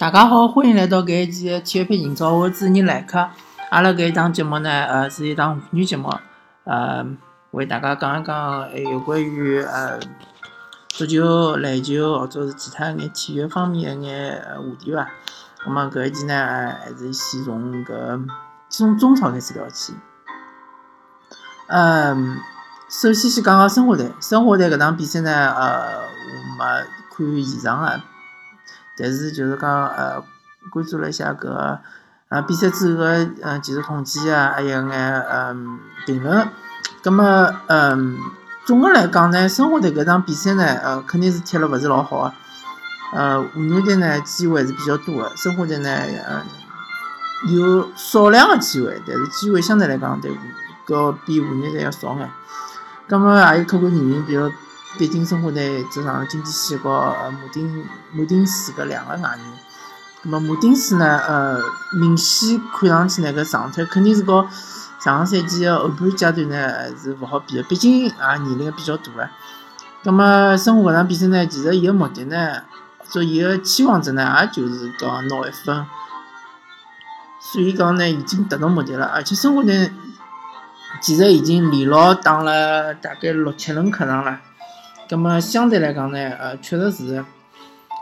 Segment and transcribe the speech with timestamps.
[0.00, 3.28] 大家好，欢迎来到搿一期的体育篇今朝，我是主持人来客。
[3.68, 6.08] 阿拉搿一档节目呢，呃，是一档妇女节目，
[6.64, 7.04] 呃，
[7.50, 10.00] 为大家讲一讲呃有关于呃
[10.88, 15.06] 足球、篮球或者是其他一眼体育方面一眼话题伐。
[15.66, 18.26] 那么搿一期呢，还是先从搿
[18.70, 19.92] 先从中超开始聊起。
[21.66, 22.38] 嗯，
[22.88, 26.64] 首先先讲讲申花队，申花队搿场比赛呢，呃，我没
[27.14, 28.02] 看现场啊。
[29.00, 30.22] 但是就是讲，呃，
[30.70, 31.48] 关注了一下搿
[32.28, 36.48] 呃比赛之后个呃技术统计啊，还有眼嗯评论。
[37.02, 37.24] 葛末
[37.66, 38.16] 嗯，
[38.66, 42.32] 总的来讲呢，申花队搿场比赛呢，呃，肯定是踢了勿是老好个。
[43.12, 46.42] 呃，湖南队呢机会还是比较多个，申花队呢，呃，
[47.48, 50.30] 有少量个机会，但是机会相对来讲，对
[50.86, 52.30] 搿比湖南队要少眼。
[53.08, 54.50] 葛末也有客观原因，比如。
[54.98, 59.38] 毕竟申花队这场经济线和呃马丁马丁斯搿两个外援，
[60.22, 64.46] 那么马丁斯呢，呃，明显看上去呢，搿状态肯定是和
[65.00, 69.30] 上个赛季个后半阶段呢是勿好比个，毕竟也年龄比较大了。
[70.02, 72.62] 那么申花搿场比赛呢，其实伊个目的呢，
[73.04, 75.86] 做伊个期望值呢，也就是讲拿一分，
[77.38, 79.92] 所以讲呢，已经达到目的了，而且申花队
[81.00, 84.40] 其实已经连牢打了大概六七轮客场了。
[85.10, 87.24] 那么相对来讲呢，呃，确实是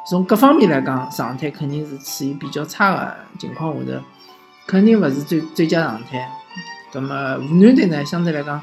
[0.08, 4.00] 从各方面来讲，状态肯定是处于比较差的情况下头，
[4.66, 6.30] 肯定勿是最最佳状态。
[6.92, 8.62] 那么湖南队呢，相对来讲，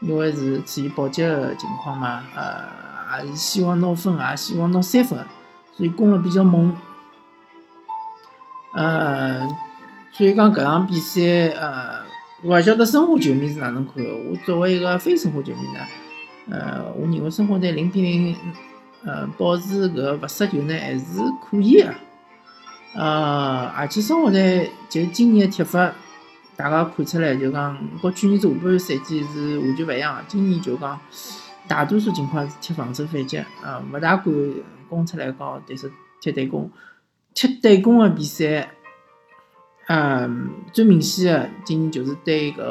[0.00, 5.18] 因为是处于保级的情况嘛，呃，也是希望拿分，也希望拿三分，
[5.74, 6.76] 所以攻了比较猛。
[8.74, 9.48] 呃，
[10.12, 12.00] 所以讲搿场比赛，呃，
[12.42, 15.80] 我勿晓得申花球迷是哪能看，我作为一个非申花球迷呢。
[16.50, 18.36] 呃，我认为申花队零比零，
[19.04, 21.04] 呃，保持搿勿失球呢，还是
[21.40, 21.94] 可以的。
[22.94, 25.92] 呃，而且申花队就今年的踢法，
[26.56, 30.24] 大家看出来就讲，和去年下半赛季是完全勿一样。
[30.26, 30.98] 今年就讲，
[31.68, 34.34] 大多数情况是踢防守反击，呃，勿大敢
[34.88, 35.88] 攻出来和对手
[36.20, 36.68] 踢对攻。
[37.32, 38.70] 踢对攻的比赛，
[39.86, 42.64] 嗯，最明显的今年就是对搿湖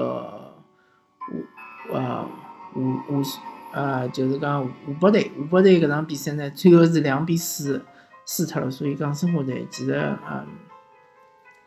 [1.94, 2.28] 呃
[2.74, 3.24] 湖湖。
[3.72, 7.85] 呃，就是讲湖北队，湖北队搿场比赛呢，最后是两比四
[8.25, 8.72] 输脱了。
[8.72, 9.94] 所以讲申花队其实，
[10.28, 10.47] 嗯，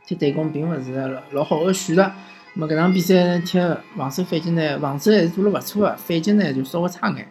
[0.06, 2.10] 踢对攻并勿是老老好个选择。
[2.54, 3.58] 么搿场比赛踢
[3.96, 7.28] 防守反击呢，防守还是做了勿错个，反击呢就稍微差眼。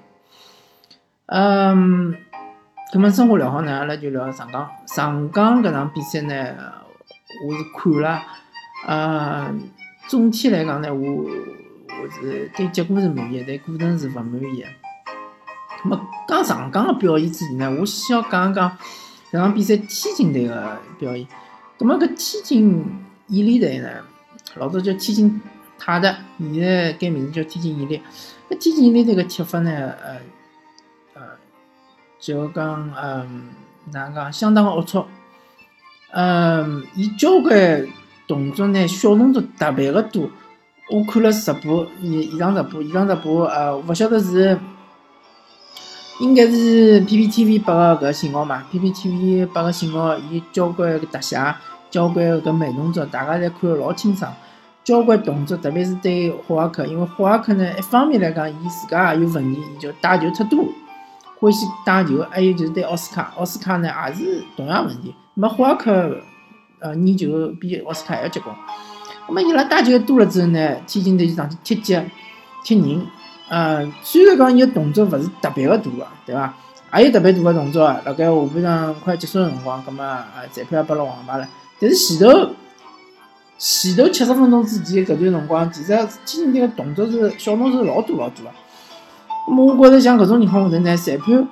[1.26, 2.16] 嗯，
[2.94, 4.70] 搿么申花聊好呢，阿拉就聊上港。
[4.88, 6.56] 上港搿场比赛呢，
[7.46, 8.22] 我是看了，
[8.88, 9.54] 呃，
[10.08, 11.26] 总体来讲呢，我。
[12.00, 14.66] 我是对结果是满意，但过程是勿满意。
[15.84, 18.78] 那么讲上港的表现之前呢，我先要讲一讲
[19.32, 21.28] 这场比赛天津队的表现。
[21.80, 22.86] 那么搿天津
[23.28, 23.90] 伊利队呢，
[24.56, 25.42] 老早叫天津
[25.80, 28.02] 泰达，现在改名字叫天津伊利。
[28.50, 30.18] 搿天津伊利队个踢法呢，呃
[31.16, 31.22] 呃，
[32.20, 33.50] 就讲嗯，
[33.92, 35.06] 哪能讲，相当的龌龊。
[36.12, 37.88] 嗯，伊交关
[38.28, 40.30] 动作呢，小动作特别的多。
[40.92, 44.60] 我看了直播，现现场直播，现场直播，呃，勿晓得是，
[46.20, 51.38] 应该是 PPTV 拨个搿信号嘛？PPTV 拨个信号，伊交关特写，
[51.90, 54.34] 交关搿慢动作，大家侪看了老清爽。
[54.84, 60.66] 交关动作，特别是对霍华克，因为霍华克呢，一方面来讲，伊自家也有问题，伊就带球太多，
[61.40, 65.16] 欢喜带球，还有就是对奥斯卡，奥斯卡呢也是同样问题。
[65.36, 66.18] 那么霍华克，
[66.80, 68.54] 呃，研球比奥斯卡还要结棍。
[69.34, 72.04] 那么伊拉打球多了之后呢，天津队就上去踢脚、
[72.66, 73.08] 踢人。
[73.48, 76.54] 呃，虽然讲伊个动作勿是特别个大个，对伐？
[76.98, 78.02] 也有特别大个动作啊。
[78.06, 81.48] 辣盖下半场快结束个辰光，葛末啊，裁判也拨了黄牌了。
[81.80, 82.50] 但是前头
[83.58, 88.52] 前头七十分钟之前搿段辰光，其实天津队个动作是小动作老多老多个。
[89.48, 91.48] 那么我觉着像搿种情况下头呢，裁判，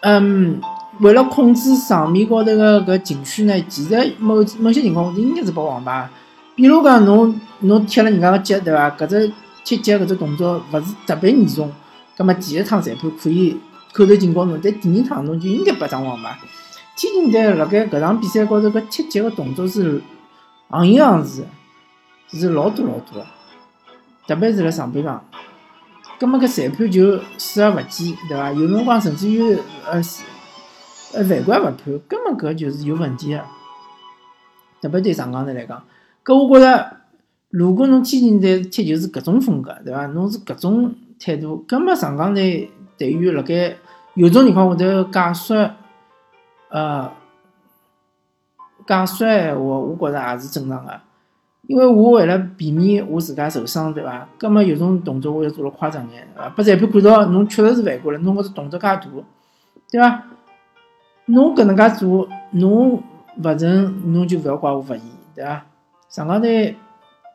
[0.00, 0.60] 嗯。
[1.00, 6.08] 为了控制场面高头个搿情绪呢，其实某某些情况应该是拨黄牌。
[6.54, 8.90] 比如讲，侬侬踢了人家个脚，对伐？
[8.92, 9.30] 搿只
[9.62, 11.70] 踢脚搿只动作勿是特别严重，
[12.16, 13.58] 葛末第一趟裁判可以
[13.92, 16.38] 口头警告侬，但第二趟侬就应该拨张黄牌。
[16.96, 20.00] 天津队辣盖搿场比赛高头搿踢脚个动作是
[20.70, 21.46] 行一行字，
[22.32, 23.26] 是老多老多个，
[24.26, 25.22] 特别是辣上半场。
[26.18, 28.50] 葛末搿裁判就视而勿见，对伐？
[28.52, 29.58] 有辰光甚至于
[29.90, 30.02] 呃。
[31.14, 31.76] 呃，犯规勿判，
[32.08, 33.40] 根本搿就是有问题个。
[34.82, 35.82] 特别对上港队来讲，
[36.24, 36.96] 搿我觉着，
[37.50, 40.06] 如果侬天津队踢球是搿种风格，对伐？
[40.08, 43.76] 侬是搿种态度，根本上港队队员辣盖
[44.14, 45.70] 有种情况下头解说，
[46.68, 47.10] 呃，
[48.86, 51.00] 假摔闲话，我觉着也是正常个。
[51.68, 54.28] 因为我为了避免我自家受伤，对伐？
[54.38, 56.48] 葛末有种动作我要做了夸张眼，对伐？
[56.50, 58.96] 拨裁判看到侬确实是犯规了，侬搿只动作介大，
[59.90, 60.22] 对伐？
[61.26, 63.02] 侬搿能介做，侬
[63.42, 65.00] 勿成，侬就勿要怪我勿义，
[65.34, 65.64] 对伐？
[66.08, 66.76] 上港队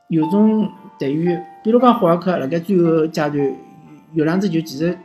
[0.07, 3.55] 有种队员，比如讲霍尔克，辣盖最后阶段
[4.13, 4.97] 有两只球，其实，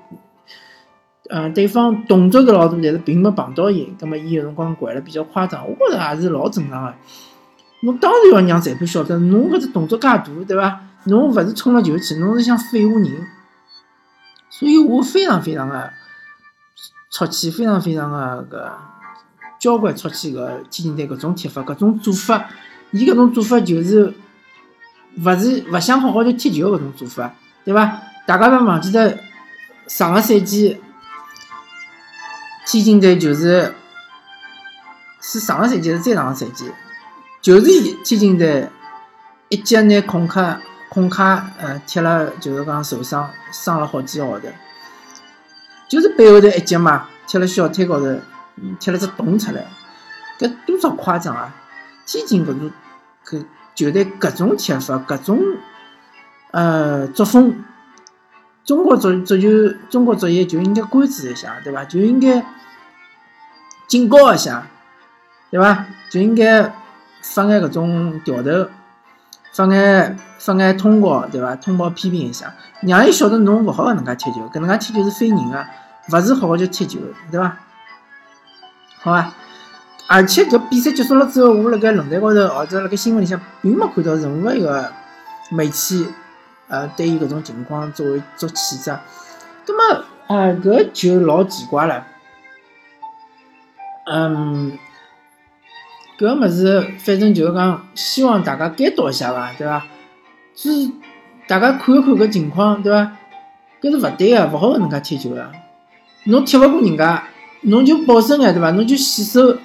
[1.29, 6.95] 嗯，对方动作是老大，但是并没碰到伊，葛末伊有辰光掼了比较夸张，我觉着也是老正常个。
[7.83, 10.81] 侬当然要让裁判晓得，侬搿只动作介大，对伐？
[11.05, 13.11] 侬勿是冲了球去，侬是想废话人。
[14.49, 15.91] 所以我非常非常个
[17.17, 18.71] 出气，非常非常个搿
[19.59, 22.47] 交关出气搿天津队搿种踢法，搿种做法，
[22.91, 24.13] 伊搿种做法就是
[25.25, 27.33] 勿是勿想好好就踢球搿种做法，
[27.65, 28.03] 对伐？
[28.27, 29.15] 大家勿忘记脱
[29.87, 30.79] 上个赛季
[32.67, 33.75] 天津队就是
[35.23, 36.71] 是上个赛季是再上个赛季。
[37.41, 38.69] 就是伊天津队
[39.49, 40.61] 一脚拿孔卡
[40.91, 44.49] 孔卡呃踢了，就是讲受伤，伤了好几个号头。
[45.89, 48.19] 就是背后头一脚嘛，踢了小腿高头，
[48.79, 49.67] 踢了只洞出来，
[50.39, 51.55] 搿多少夸张啊！
[52.07, 52.71] 天津搿种
[53.25, 53.45] 搿
[53.75, 55.41] 球队各种踢法，各种
[56.51, 57.65] 呃作风，
[58.65, 59.49] 中国足足球
[59.89, 61.85] 中国足协就应该关注一下，对伐？
[61.85, 62.45] 就应该
[63.87, 64.67] 警告一下，
[65.51, 65.87] 对伐？
[66.11, 66.73] 就应该。
[67.35, 68.71] 发眼搿种调头，
[69.57, 71.57] 发眼发眼通告，对伐？
[71.57, 75.67] 通报批评一下，让伊晓得侬勿好搿能介踢球，搿能介踢球是飞人个，
[76.13, 76.99] 勿是好好就踢球，
[77.31, 77.57] 对伐？
[79.01, 79.33] 好伐？
[80.09, 84.93] 而且搿比赛结束了之后，我辣盖论坛高头或者辣盖新闻里向，并没看到任何一个
[85.51, 86.07] 媒体，
[86.69, 88.99] 呃，对于搿种情况作为做谴责。
[89.65, 92.07] 葛末，呃，搿就老奇怪了。
[94.05, 94.79] 嗯。
[96.19, 99.87] 搿物事，反正就是讲，希望大家监督一下伐，对伐？
[100.55, 100.91] 是
[101.47, 103.13] 大家看一看搿情况，对伐？
[103.83, 105.53] 搿是勿对个，勿好搿能介踢球个。
[106.25, 107.23] 侬踢勿过人家，
[107.63, 108.71] 侬就保守眼，对伐？
[108.71, 109.59] 侬就死守，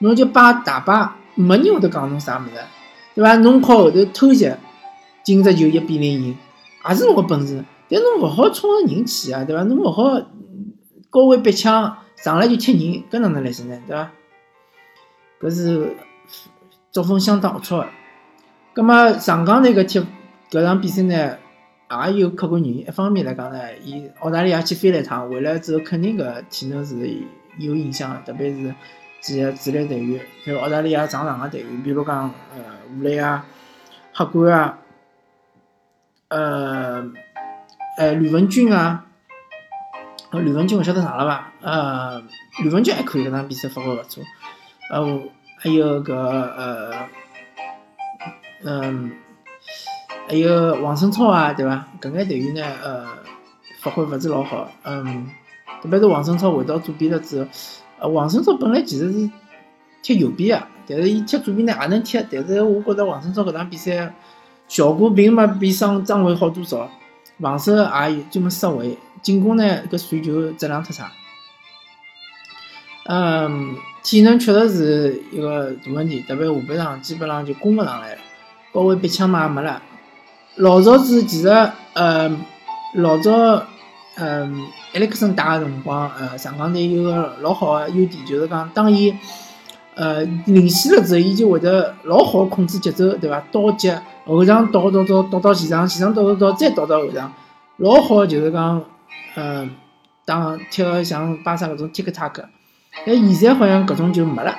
[0.00, 2.60] 侬就摆大摆，没人会得讲侬啥物事，
[3.14, 3.36] 对伐？
[3.36, 4.52] 侬靠后头偷袭，
[5.24, 6.36] 进只球一比零赢，
[6.86, 7.64] 也是侬个本事。
[7.88, 9.62] 但侬勿好冲着人去啊，对伐？
[9.62, 10.20] 侬勿好
[11.08, 13.78] 高位逼抢，上来就踢人，搿哪能来塞呢？
[13.86, 14.10] 对伐？
[15.40, 15.96] 搿是
[16.90, 17.88] 作风相当龌龊个。
[18.74, 20.06] 葛末上港队搿踢
[20.50, 21.36] 搿场比赛呢，
[22.06, 22.80] 也有客观原因。
[22.86, 26.96] 一方面来讲呢，伊澳大利亚去飞了一趟，回来之后肯定搿体能是
[27.58, 28.74] 有影响个，特别是
[29.20, 32.62] 几个主力队员，就澳大利亚上场个队员，比如讲呃
[32.96, 33.44] 吴磊啊、
[34.12, 34.78] 黑冠啊、
[36.28, 37.04] 呃
[37.98, 39.06] 呃吕文君啊，
[40.30, 41.52] 吕文君勿晓得上了伐？
[41.62, 42.22] 呃
[42.62, 44.22] 吕文君还可以搿场比赛发挥勿错。
[44.90, 45.22] 呃，
[45.56, 46.16] 还有个
[46.56, 46.92] 呃，
[48.64, 49.12] 嗯，
[50.26, 51.86] 还有王胜超啊，对伐？
[52.00, 53.06] 搿眼队员呢，呃，
[53.80, 55.26] 发挥勿是老好，嗯，
[55.82, 57.48] 特别是王胜超回到左边了之后，
[57.98, 59.30] 呃，王胜超本来其实是
[60.02, 64.14] 踢右边啊，但是伊踢左边呢也能踢，但是我觉着王胜超搿场比赛
[64.68, 66.88] 效果并没比上张伟好多少，
[67.38, 71.12] 防守也有专门失位，进攻呢搿传球质量太差。
[73.10, 78.20] 嗯，体能确实是一个大问题，特别下半场基本上就攻勿上来了，
[78.70, 79.80] 高位逼抢嘛也没了。
[80.56, 81.48] 老早子其实，
[81.94, 82.30] 呃，
[82.96, 83.32] 老早，
[84.16, 84.62] 嗯，
[84.92, 89.14] 埃里克森打个辰光，呃，上港队有个老好个优点，就是讲当伊，
[89.94, 93.42] 呃，领先了之后，伊就会得老好控制节奏，对伐？
[93.50, 97.32] 倒接后场倒倒倒倒到前场，前场倒倒倒再倒到后场，
[97.78, 98.84] 老好就是讲，
[99.36, 99.70] 嗯，
[100.26, 102.44] 打踢个像巴萨搿种踢个塔克。
[103.06, 104.54] 但现在好像搿种就没了，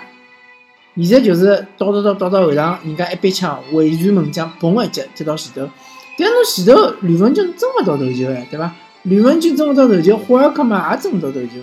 [0.96, 5.70] 现在就是倒倒倒倒到后场，人家一逼抢，围传猛将，嘣一脚踢到前头。
[6.18, 8.74] 但侬前头吕文君争勿到头球哎，对伐？
[9.04, 11.62] 吕文君争勿到头球，霍尔克嘛也争勿到头球，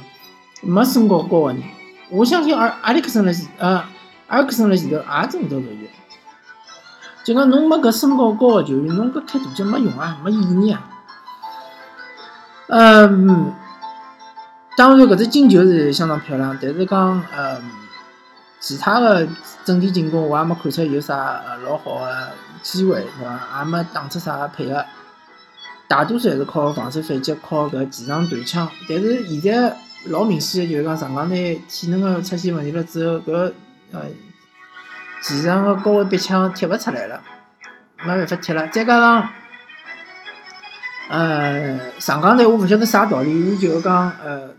[0.62, 1.62] 没身高高个人。
[2.08, 3.82] 我相信阿阿里克森辣前，呃，
[4.28, 5.86] 阿里克森辣前头也争勿到头球。
[7.24, 10.88] 就讲侬没搿身高高个球员，侬搿开大脚没用啊，没意义啊。
[12.68, 13.52] 嗯。
[14.76, 17.62] 当然，搿只进球是相当漂亮，但是讲，嗯，
[18.60, 19.26] 其他的
[19.64, 23.58] 整体进攻我也没看出有啥老好的机会，对伐？
[23.60, 24.84] 也没打出啥配合，
[25.88, 28.68] 大多数还是靠防守反击，靠搿前场断抢。
[28.86, 29.74] 但是现在
[30.08, 33.52] 老明显的就是讲上港队体能的出现问题了之后，搿
[33.92, 34.02] 呃
[35.22, 37.18] 前场的高位逼抢踢勿出来了，
[38.00, 38.68] 没办法踢了。
[38.68, 39.28] 再加上，
[41.08, 44.50] 呃，上港队我勿晓得啥道理，伊就是讲，呃。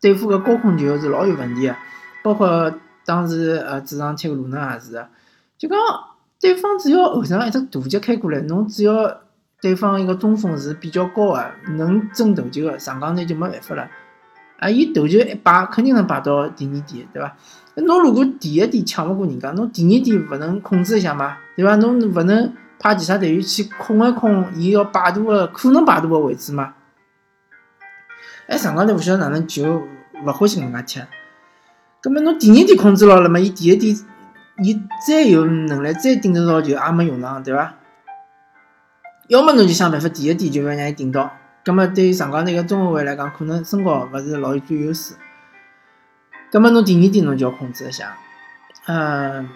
[0.00, 1.76] 对付个高空球是老有问题个，
[2.22, 2.72] 包括
[3.04, 5.08] 当时呃主场踢个鲁能也是个，
[5.58, 5.78] 就讲
[6.40, 9.20] 对方只要后场一只大脚开过来，侬只要
[9.60, 13.88] 对方一个中锋是比较高个，能争头球个，上港队就没办法了。
[14.58, 17.36] 啊，伊头球一摆，肯定能摆到第二点，对伐？
[17.76, 21.76] 侬如果第一点抢勿过人家，侬第二点勿能控制一下吗，对伐？
[21.76, 26.74] 侬勿能派其他队员去控一控伊要摆渡个可能摆渡个位置吗？
[28.50, 29.86] 哎，上港队勿晓得哪能就
[30.26, 31.06] 勿欢喜搿能介踢。
[32.02, 33.38] 葛末侬第二点控制牢了嘛？
[33.38, 33.96] 伊第一点，
[34.60, 37.74] 伊再有能力再顶得到球也没用场，对伐？
[39.28, 41.30] 要么侬就想办法第一点就要让伊顶到。
[41.64, 45.14] 葛末对于上港队个中后卫来讲，可能身高勿是老有最优势。
[46.50, 48.16] 葛末侬第二点侬就要控制一下，
[48.86, 49.48] 嗯，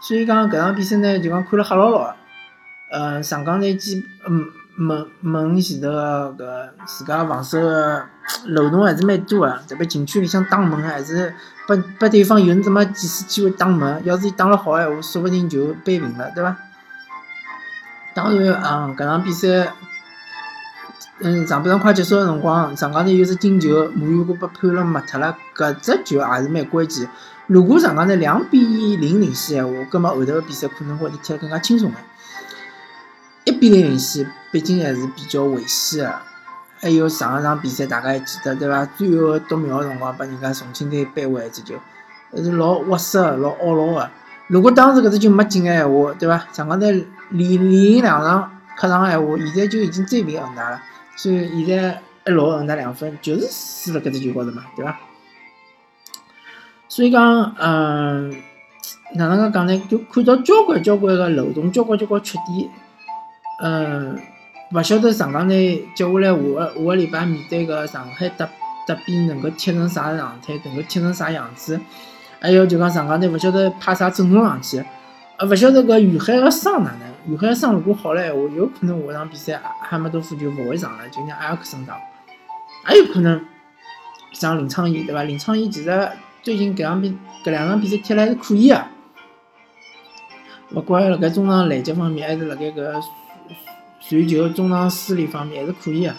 [0.00, 2.16] 所以讲搿场比赛呢，就讲看了吓牢牢个。
[2.92, 4.44] 嗯，上港队基嗯
[4.76, 8.04] 门门前头个搿自家防守个
[8.46, 11.34] 漏洞还是蛮多个，特别禁区里向打门还是
[11.66, 16.56] 拨拨对方有那么几次机会打门，要是伊打了好闲话，说勿定就扳平了，对伐？
[18.14, 19.72] 当然，嗯，搿场比赛。
[21.22, 25.36] 嗯，上半场快结束个辰光，上港队有只进球，马宇国被判了没脱了。
[25.54, 27.06] 搿只球也是蛮关键。
[27.46, 31.98] 如果上港队两比零领先闲话，葛末后头个比赛可能会踢得更加轻松眼。
[33.60, 36.14] 比零领先，毕竟还是比较危险个。
[36.80, 38.86] 还有上一场比赛，大家还记得对伐？
[38.86, 41.74] 最后夺秒个辰光，把人家重庆队扳回一只球，
[42.32, 44.10] 还是老窝塞、老懊恼个。
[44.46, 46.46] 如果当时搿只球没进个闲话，对伐？
[46.52, 46.90] 上港队
[47.28, 50.80] 连连赢两场客场闲话，现在就已经追平恒大了。
[51.16, 54.98] 所以现在还落恒大两分，就是输了搿只球高头嘛，对伐？
[56.88, 58.34] 所以讲，嗯，
[59.16, 59.82] 哪能介讲呢？
[59.90, 62.70] 就看到交关交关个漏洞，交关交关缺点。
[63.62, 64.18] 嗯，
[64.72, 68.48] 勿晓得上港队接下来下个下个礼拜面对个上海德
[68.86, 71.78] 德比能够踢成啥状态，能够踢成啥样子？
[72.40, 74.78] 还有就讲上港队勿晓得派啥阵容上去，
[75.36, 77.32] 啊，勿晓得搿于海个伤哪能？
[77.32, 81.94] 于海伤如果好了闲话，有可能下场比赛哈梅多夫就勿会上了，就让埃尔克森上，
[82.88, 83.44] 也有可能
[84.32, 85.22] 上林昌义，对伐？
[85.24, 86.08] 林昌义其实
[86.42, 87.14] 最近搿场比
[87.44, 88.82] 搿两场比赛踢了还是可以个，
[90.72, 93.02] 勿管辣盖中场拦截方面，还是辣盖搿
[94.00, 96.14] 传球、中场梳理方面，还是可以个。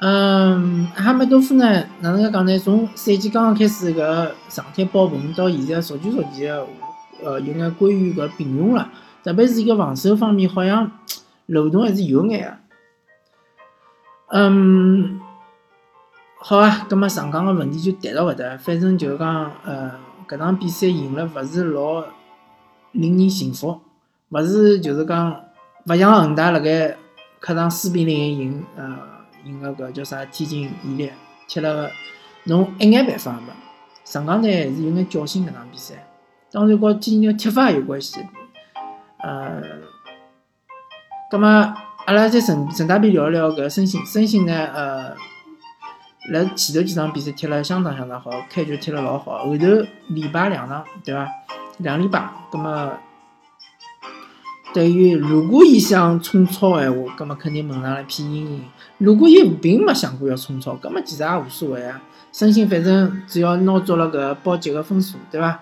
[0.00, 1.64] 嗯，哈梅多夫呢，
[2.00, 2.58] 哪能介讲呢？
[2.58, 6.54] 从赛季刚刚开始搿状态爆棚，到现在逐渐逐渐，
[7.24, 8.90] 呃，有眼归于搿平庸了。
[9.24, 10.92] 特别是一个防守方面，好像
[11.46, 12.56] 漏洞还是有眼个。
[14.28, 15.20] 嗯，
[16.38, 18.56] 好啊，葛末上港个问题就谈到搿搭。
[18.56, 19.90] 反正就是讲，呃，
[20.28, 22.04] 搿场比赛赢了，勿是老
[22.92, 23.80] 令人信服，
[24.28, 25.40] 勿是就是讲，
[25.88, 26.94] 勿像恒大辣盖
[27.40, 28.98] 客场四比零赢，呃，
[29.44, 31.10] 赢个搿叫啥天津伊力，
[31.46, 31.90] 踢了
[32.44, 33.52] 侬一眼办法也没。
[34.04, 36.06] 上港队还是有眼侥幸搿场比赛，
[36.52, 38.20] 当然和今天个踢法也有关系。
[39.16, 39.62] 呃，
[41.30, 44.04] 葛末阿拉再顺顺带便聊一聊搿申鑫。
[44.04, 45.14] 申鑫呢，呃，
[46.30, 49.66] 辣前头几场比赛踢了相当相当好，开局踢了老好，后头
[50.08, 51.26] 连败两场，对伐？
[51.78, 52.92] 两连败，葛末
[54.78, 58.64] 对于如果伊想冲超闲话，葛末肯定蒙上了一片阴影。
[58.98, 62.00] 如果伊并没想过要冲超，葛末其实也无所谓啊。
[62.32, 65.60] 申鑫反正只要拿足了搿保级个分数，对伐？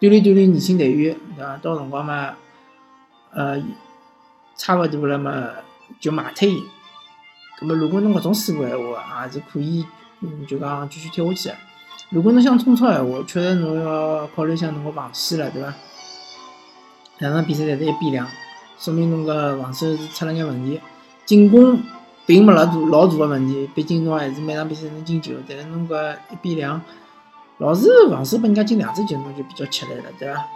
[0.00, 1.56] 锻炼锻炼年轻队员，对伐？
[1.58, 2.34] 到辰光嘛。
[3.30, 3.62] 呃，
[4.56, 5.50] 差勿多了嘛，
[6.00, 6.60] 就卖脱伊。
[7.60, 9.86] 葛末如果侬搿种思路闲话，也是可以，
[10.22, 11.56] 嗯，就讲继续踢下去。
[12.10, 15.72] 如果侬想冲超闲话，确实侬要考虑一下侬个防线了，对伐？
[17.18, 18.26] 两场比赛侪是一比两，
[18.78, 20.80] 说明侬个防守是出了眼问题。
[21.24, 21.80] 进攻
[22.24, 26.80] 并没老大老大个问题，毕竟侬还是每场比赛能进球，但是侬搿一比两，
[27.58, 30.46] 老是防守拨人家进两只球，侬就比较吃力了，对伐？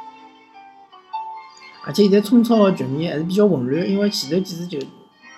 [1.85, 4.79] 而且现在冲超个局面还是比较混乱，因为前头几支球，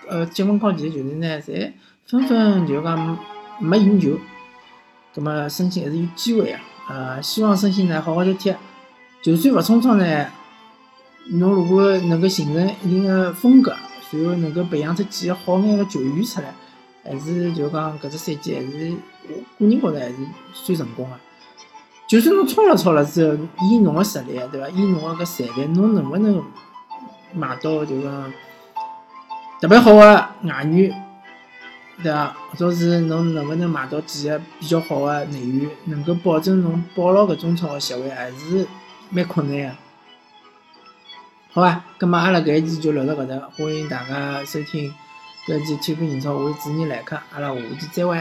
[0.08, 1.72] 呃，积分靠前的球队呢，侪
[2.06, 3.18] 纷纷就讲
[3.58, 4.18] 没赢球，
[5.14, 6.60] 葛末申鑫还是有机会啊！
[6.88, 8.54] 呃，希望申鑫呢好好去踢，
[9.22, 10.26] 就算勿冲超呢，
[11.30, 13.74] 侬如果能够形成一定的风格，
[14.10, 16.54] 随后能够培养出几个好眼的球员出来，
[17.02, 18.94] 还是就讲搿只赛季还是
[19.28, 20.14] 我个人觉着还是
[20.52, 21.16] 算成功个。
[22.06, 24.68] 就算侬冲了超了之后，以侬个实力，对伐？
[24.68, 26.44] 以侬个搿战力，侬能勿能
[27.32, 28.32] 买到就讲
[29.60, 30.94] 特别好个外援，
[32.02, 32.36] 对伐？
[32.50, 38.66] 或者是侬能勿能买到几个比较好个内援，能够保证侬保牢搿中超个席位，还是
[39.08, 39.83] 蛮困难个。
[41.54, 41.84] 好伐？
[41.98, 44.92] 葛末阿拉搿一期就聊到搿搭，欢迎大家收听
[45.46, 48.20] 搿期体育英超，我是主持人来客，阿拉下期再会。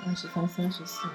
[0.00, 1.08] 三十三、三十四。